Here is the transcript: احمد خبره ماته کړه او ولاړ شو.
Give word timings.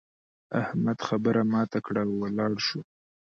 احمد 0.61 0.97
خبره 1.07 1.41
ماته 1.51 1.79
کړه 1.85 2.01
او 2.07 2.13
ولاړ 2.23 2.51
شو. 2.67 2.79